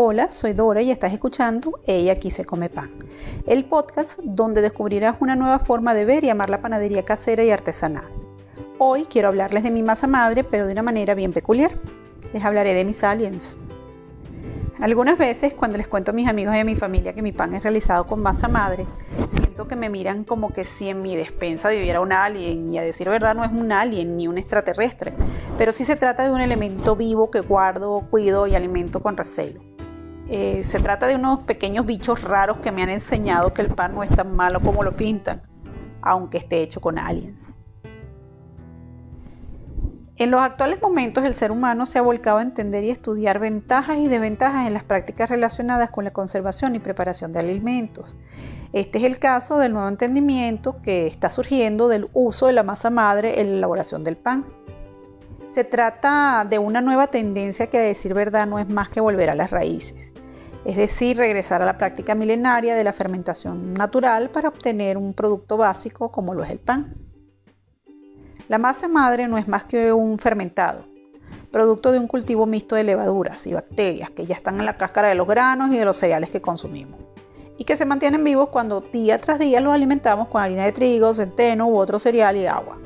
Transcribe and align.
Hola, 0.00 0.30
soy 0.30 0.52
Dora 0.52 0.80
y 0.80 0.92
estás 0.92 1.12
escuchando 1.12 1.80
Ella 1.84 2.12
aquí 2.12 2.30
se 2.30 2.44
come 2.44 2.70
pan, 2.70 2.88
el 3.48 3.64
podcast 3.64 4.20
donde 4.22 4.62
descubrirás 4.62 5.16
una 5.18 5.34
nueva 5.34 5.58
forma 5.58 5.92
de 5.92 6.04
ver 6.04 6.22
y 6.22 6.30
amar 6.30 6.50
la 6.50 6.62
panadería 6.62 7.04
casera 7.04 7.42
y 7.42 7.50
artesanal. 7.50 8.04
Hoy 8.78 9.06
quiero 9.06 9.26
hablarles 9.26 9.64
de 9.64 9.72
mi 9.72 9.82
masa 9.82 10.06
madre, 10.06 10.44
pero 10.44 10.68
de 10.68 10.72
una 10.72 10.84
manera 10.84 11.14
bien 11.14 11.32
peculiar. 11.32 11.72
Les 12.32 12.44
hablaré 12.44 12.74
de 12.74 12.84
mis 12.84 13.02
aliens. 13.02 13.56
Algunas 14.78 15.18
veces 15.18 15.52
cuando 15.52 15.78
les 15.78 15.88
cuento 15.88 16.12
a 16.12 16.14
mis 16.14 16.28
amigos 16.28 16.54
y 16.54 16.60
a 16.60 16.64
mi 16.64 16.76
familia 16.76 17.12
que 17.12 17.20
mi 17.20 17.32
pan 17.32 17.52
es 17.54 17.64
realizado 17.64 18.06
con 18.06 18.22
masa 18.22 18.46
madre, 18.46 18.86
siento 19.30 19.66
que 19.66 19.74
me 19.74 19.90
miran 19.90 20.22
como 20.22 20.52
que 20.52 20.62
si 20.62 20.88
en 20.88 21.02
mi 21.02 21.16
despensa 21.16 21.70
viviera 21.70 22.00
un 22.00 22.12
alien, 22.12 22.72
y 22.72 22.78
a 22.78 22.82
decir 22.82 23.08
verdad 23.08 23.34
no 23.34 23.42
es 23.42 23.50
un 23.50 23.72
alien 23.72 24.16
ni 24.16 24.28
un 24.28 24.38
extraterrestre, 24.38 25.12
pero 25.58 25.72
sí 25.72 25.84
se 25.84 25.96
trata 25.96 26.22
de 26.22 26.30
un 26.30 26.40
elemento 26.40 26.94
vivo 26.94 27.32
que 27.32 27.40
guardo, 27.40 28.06
cuido 28.08 28.46
y 28.46 28.54
alimento 28.54 29.02
con 29.02 29.16
recelo. 29.16 29.67
Eh, 30.30 30.62
se 30.62 30.78
trata 30.80 31.06
de 31.06 31.14
unos 31.14 31.40
pequeños 31.42 31.86
bichos 31.86 32.22
raros 32.22 32.58
que 32.58 32.70
me 32.70 32.82
han 32.82 32.90
enseñado 32.90 33.54
que 33.54 33.62
el 33.62 33.74
pan 33.74 33.94
no 33.94 34.02
es 34.02 34.10
tan 34.10 34.36
malo 34.36 34.60
como 34.60 34.82
lo 34.82 34.96
pintan, 34.96 35.40
aunque 36.02 36.38
esté 36.38 36.60
hecho 36.60 36.80
con 36.80 36.98
aliens. 36.98 37.54
En 40.18 40.32
los 40.32 40.42
actuales 40.42 40.82
momentos 40.82 41.24
el 41.24 41.32
ser 41.32 41.52
humano 41.52 41.86
se 41.86 42.00
ha 42.00 42.02
volcado 42.02 42.38
a 42.38 42.42
entender 42.42 42.82
y 42.82 42.90
estudiar 42.90 43.38
ventajas 43.38 43.98
y 43.98 44.08
desventajas 44.08 44.66
en 44.66 44.74
las 44.74 44.82
prácticas 44.82 45.30
relacionadas 45.30 45.90
con 45.90 46.04
la 46.04 46.12
conservación 46.12 46.74
y 46.74 46.80
preparación 46.80 47.32
de 47.32 47.38
alimentos. 47.38 48.16
Este 48.72 48.98
es 48.98 49.04
el 49.04 49.20
caso 49.20 49.58
del 49.58 49.72
nuevo 49.72 49.88
entendimiento 49.88 50.82
que 50.82 51.06
está 51.06 51.30
surgiendo 51.30 51.86
del 51.86 52.08
uso 52.14 52.48
de 52.48 52.52
la 52.52 52.64
masa 52.64 52.90
madre 52.90 53.40
en 53.40 53.52
la 53.52 53.58
elaboración 53.58 54.02
del 54.02 54.16
pan. 54.16 54.44
Se 55.50 55.62
trata 55.62 56.44
de 56.50 56.58
una 56.58 56.80
nueva 56.80 57.06
tendencia 57.06 57.68
que 57.68 57.78
a 57.78 57.82
decir 57.82 58.12
verdad 58.12 58.48
no 58.48 58.58
es 58.58 58.68
más 58.68 58.88
que 58.88 59.00
volver 59.00 59.30
a 59.30 59.36
las 59.36 59.50
raíces, 59.50 60.12
es 60.68 60.76
decir, 60.76 61.16
regresar 61.16 61.62
a 61.62 61.64
la 61.64 61.78
práctica 61.78 62.14
milenaria 62.14 62.74
de 62.74 62.84
la 62.84 62.92
fermentación 62.92 63.72
natural 63.72 64.28
para 64.28 64.50
obtener 64.50 64.98
un 64.98 65.14
producto 65.14 65.56
básico 65.56 66.12
como 66.12 66.34
lo 66.34 66.44
es 66.44 66.50
el 66.50 66.58
pan. 66.58 66.94
La 68.48 68.58
masa 68.58 68.86
madre 68.86 69.28
no 69.28 69.38
es 69.38 69.48
más 69.48 69.64
que 69.64 69.94
un 69.94 70.18
fermentado, 70.18 70.84
producto 71.50 71.90
de 71.90 71.98
un 71.98 72.06
cultivo 72.06 72.44
mixto 72.44 72.76
de 72.76 72.84
levaduras 72.84 73.46
y 73.46 73.54
bacterias 73.54 74.10
que 74.10 74.26
ya 74.26 74.34
están 74.34 74.60
en 74.60 74.66
la 74.66 74.76
cáscara 74.76 75.08
de 75.08 75.14
los 75.14 75.26
granos 75.26 75.72
y 75.72 75.78
de 75.78 75.86
los 75.86 75.96
cereales 75.96 76.28
que 76.28 76.42
consumimos, 76.42 77.00
y 77.56 77.64
que 77.64 77.78
se 77.78 77.86
mantienen 77.86 78.22
vivos 78.22 78.50
cuando 78.50 78.82
día 78.82 79.18
tras 79.18 79.38
día 79.38 79.62
los 79.62 79.72
alimentamos 79.72 80.28
con 80.28 80.42
harina 80.42 80.66
de 80.66 80.72
trigo, 80.72 81.14
centeno 81.14 81.66
u 81.66 81.78
otro 81.78 81.98
cereal 81.98 82.36
y 82.36 82.46
agua. 82.46 82.76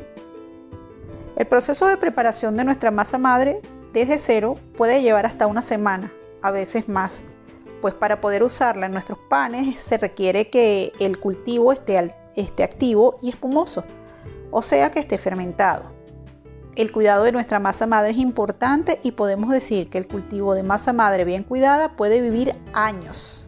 El 1.35 1.49
proceso 1.49 1.89
de 1.89 1.97
preparación 1.97 2.57
de 2.57 2.63
nuestra 2.63 2.93
masa 2.93 3.19
madre 3.19 3.61
desde 3.93 4.19
cero 4.19 4.55
puede 4.77 5.03
llevar 5.03 5.27
hasta 5.27 5.49
una 5.49 5.63
semana, 5.63 6.13
a 6.43 6.53
veces 6.53 6.89
más, 6.89 7.25
pues 7.83 7.93
para 7.93 8.23
poder 8.23 8.43
usarla 8.43 8.87
en 8.87 8.93
nuestros 8.93 9.19
panes 9.29 9.79
se 9.79 9.99
requiere 9.99 10.49
que 10.49 10.93
el 11.01 11.19
cultivo 11.19 11.73
esté, 11.73 12.15
esté 12.37 12.63
activo 12.63 13.19
y 13.21 13.29
espumoso 13.29 13.85
o 14.53 14.63
sea 14.63 14.91
que 14.91 15.01
esté 15.01 15.19
fermentado. 15.19 15.91
El 16.77 16.93
cuidado 16.93 17.25
de 17.25 17.33
nuestra 17.33 17.59
masa 17.59 17.87
madre 17.87 18.13
es 18.13 18.19
importante 18.19 19.01
y 19.03 19.13
podemos 19.13 19.51
decir 19.51 19.91
que 19.91 19.99
el 19.99 20.07
cultivo 20.07 20.55
de 20.55 20.63
masa 20.63 20.93
madre 20.93 21.25
bien 21.25 21.43
cuidada 21.43 21.97
puede 21.97 22.21
vivir 22.21 22.55
años. 22.73 23.47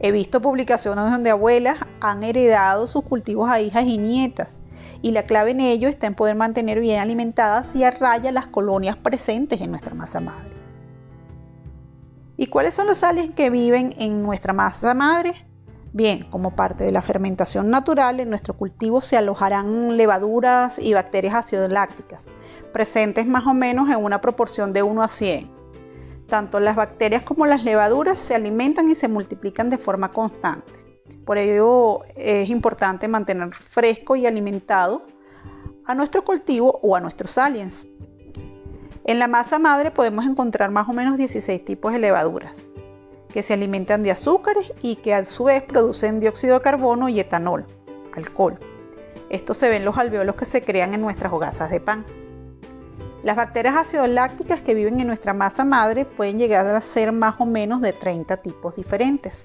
He 0.00 0.12
visto 0.12 0.42
publicaciones 0.42 1.10
donde 1.10 1.30
abuelas 1.30 1.78
han 2.00 2.22
heredado 2.22 2.86
sus 2.86 3.02
cultivos 3.04 3.50
a 3.50 3.60
hijas 3.60 3.84
y 3.86 3.98
nietas 3.98 4.58
y 5.02 5.12
la 5.12 5.22
clave 5.22 5.52
en 5.52 5.60
ello 5.60 5.88
está 5.88 6.06
en 6.06 6.14
poder 6.14 6.36
mantener 6.36 6.80
bien 6.80 7.00
alimentadas 7.00 7.74
y 7.74 7.84
a 7.84 7.90
raya 7.90 8.30
las 8.32 8.46
colonias 8.46 8.96
presentes 8.96 9.60
en 9.60 9.70
nuestra 9.70 9.94
masa 9.94 10.20
madre. 10.20 10.63
¿Y 12.36 12.48
cuáles 12.48 12.74
son 12.74 12.88
los 12.88 12.98
sales 12.98 13.30
que 13.30 13.48
viven 13.48 13.94
en 13.96 14.22
nuestra 14.22 14.52
masa 14.52 14.92
madre? 14.92 15.46
Bien, 15.92 16.24
como 16.30 16.56
parte 16.56 16.82
de 16.82 16.90
la 16.90 17.02
fermentación 17.02 17.70
natural, 17.70 18.18
en 18.18 18.28
nuestro 18.28 18.54
cultivo 18.54 19.00
se 19.00 19.16
alojarán 19.16 19.96
levaduras 19.96 20.80
y 20.80 20.92
bacterias 20.92 21.34
ácido 21.34 21.68
lácticas, 21.68 22.26
presentes 22.72 23.26
más 23.26 23.46
o 23.46 23.54
menos 23.54 23.88
en 23.88 24.02
una 24.02 24.20
proporción 24.20 24.72
de 24.72 24.82
1 24.82 25.02
a 25.02 25.08
100. 25.08 25.48
Tanto 26.26 26.58
las 26.58 26.74
bacterias 26.74 27.22
como 27.22 27.46
las 27.46 27.62
levaduras 27.62 28.18
se 28.18 28.34
alimentan 28.34 28.90
y 28.90 28.96
se 28.96 29.06
multiplican 29.06 29.70
de 29.70 29.78
forma 29.78 30.10
constante. 30.10 30.72
Por 31.24 31.38
ello 31.38 32.00
es 32.16 32.50
importante 32.50 33.06
mantener 33.06 33.54
fresco 33.54 34.16
y 34.16 34.26
alimentado 34.26 35.06
a 35.84 35.94
nuestro 35.94 36.24
cultivo 36.24 36.80
o 36.82 36.96
a 36.96 37.00
nuestros 37.00 37.38
aliens. 37.38 37.86
En 39.06 39.18
la 39.18 39.28
masa 39.28 39.58
madre 39.58 39.90
podemos 39.90 40.24
encontrar 40.24 40.70
más 40.70 40.88
o 40.88 40.94
menos 40.94 41.18
16 41.18 41.62
tipos 41.62 41.92
de 41.92 41.98
levaduras 41.98 42.72
que 43.30 43.42
se 43.42 43.52
alimentan 43.52 44.02
de 44.02 44.10
azúcares 44.10 44.72
y 44.80 44.96
que 44.96 45.12
a 45.12 45.24
su 45.26 45.44
vez 45.44 45.62
producen 45.62 46.20
dióxido 46.20 46.54
de 46.54 46.62
carbono 46.62 47.10
y 47.10 47.20
etanol, 47.20 47.66
alcohol. 48.14 48.58
Esto 49.28 49.52
se 49.52 49.68
ve 49.68 49.76
en 49.76 49.84
los 49.84 49.98
alveolos 49.98 50.36
que 50.36 50.46
se 50.46 50.62
crean 50.62 50.94
en 50.94 51.02
nuestras 51.02 51.32
hogazas 51.34 51.70
de 51.70 51.80
pan. 51.80 52.06
Las 53.22 53.36
bacterias 53.36 53.76
ácido 53.76 54.06
lácticas 54.06 54.62
que 54.62 54.72
viven 54.72 54.98
en 54.98 55.08
nuestra 55.08 55.34
masa 55.34 55.66
madre 55.66 56.06
pueden 56.06 56.38
llegar 56.38 56.64
a 56.64 56.80
ser 56.80 57.12
más 57.12 57.34
o 57.40 57.44
menos 57.44 57.82
de 57.82 57.92
30 57.92 58.38
tipos 58.38 58.74
diferentes 58.76 59.44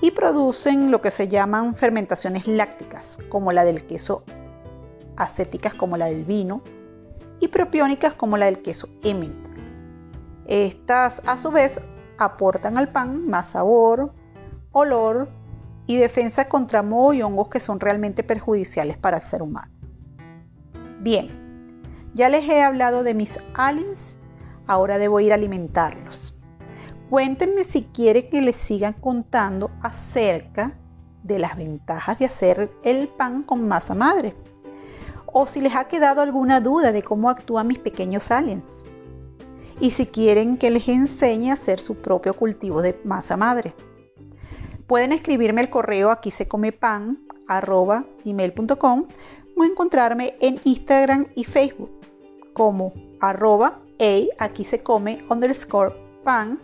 y 0.00 0.10
producen 0.10 0.90
lo 0.90 1.00
que 1.00 1.12
se 1.12 1.28
llaman 1.28 1.76
fermentaciones 1.76 2.48
lácticas, 2.48 3.18
como 3.28 3.52
la 3.52 3.64
del 3.64 3.84
queso, 3.84 4.24
acéticas 5.16 5.74
como 5.74 5.96
la 5.96 6.06
del 6.06 6.24
vino 6.24 6.62
y 7.40 7.48
propiónicas 7.48 8.14
como 8.14 8.36
la 8.36 8.46
del 8.46 8.62
queso 8.62 8.88
Emmental. 9.02 9.56
Estas 10.46 11.22
a 11.26 11.36
su 11.38 11.50
vez 11.50 11.80
aportan 12.18 12.78
al 12.78 12.90
pan 12.90 13.26
más 13.28 13.50
sabor, 13.50 14.12
olor 14.72 15.28
y 15.86 15.96
defensa 15.96 16.48
contra 16.48 16.82
moho 16.82 17.12
y 17.12 17.22
hongos 17.22 17.48
que 17.48 17.60
son 17.60 17.80
realmente 17.80 18.22
perjudiciales 18.22 18.96
para 18.96 19.18
el 19.18 19.22
ser 19.22 19.42
humano. 19.42 19.72
Bien, 21.00 21.82
ya 22.14 22.28
les 22.28 22.48
he 22.48 22.62
hablado 22.62 23.02
de 23.02 23.14
mis 23.14 23.38
aliens, 23.54 24.18
ahora 24.66 24.98
debo 24.98 25.20
ir 25.20 25.32
a 25.32 25.36
alimentarlos. 25.36 26.34
Cuéntenme 27.08 27.64
si 27.64 27.84
quieren 27.84 28.28
que 28.28 28.42
les 28.42 28.56
sigan 28.56 28.92
contando 28.94 29.70
acerca 29.82 30.78
de 31.22 31.38
las 31.38 31.56
ventajas 31.56 32.18
de 32.18 32.26
hacer 32.26 32.70
el 32.82 33.08
pan 33.08 33.42
con 33.42 33.66
masa 33.66 33.94
madre. 33.94 34.34
O 35.32 35.46
si 35.46 35.60
les 35.60 35.74
ha 35.74 35.84
quedado 35.88 36.20
alguna 36.20 36.60
duda 36.60 36.92
de 36.92 37.02
cómo 37.02 37.30
actúan 37.30 37.66
mis 37.66 37.78
pequeños 37.78 38.30
aliens 38.30 38.84
y 39.80 39.92
si 39.92 40.06
quieren 40.06 40.56
que 40.56 40.70
les 40.70 40.88
enseñe 40.88 41.50
a 41.50 41.54
hacer 41.54 41.80
su 41.80 41.96
propio 41.96 42.34
cultivo 42.34 42.82
de 42.82 42.98
masa 43.04 43.36
madre. 43.36 43.74
Pueden 44.86 45.12
escribirme 45.12 45.60
el 45.60 45.70
correo 45.70 46.10
aquí 46.10 46.30
se 46.30 46.48
come 46.48 46.72
pan 46.72 47.18
gmail.com 48.24 49.06
o 49.56 49.64
encontrarme 49.64 50.34
en 50.40 50.60
Instagram 50.64 51.26
y 51.34 51.44
Facebook 51.44 51.90
como 52.52 52.92
arroba 53.20 53.80
aquí 54.38 54.64
se 54.64 54.82
come 54.82 55.24
underscore 55.28 55.94
pan. 56.24 56.60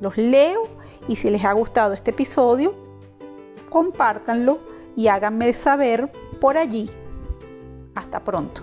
Los 0.00 0.16
leo 0.16 0.62
y 1.08 1.16
si 1.16 1.30
les 1.30 1.44
ha 1.44 1.52
gustado 1.52 1.94
este 1.94 2.10
episodio, 2.10 2.74
compártanlo 3.70 4.58
y 4.96 5.08
háganme 5.08 5.52
saber 5.52 6.10
por 6.40 6.56
allí. 6.56 6.90
Hasta 7.94 8.20
pronto. 8.22 8.62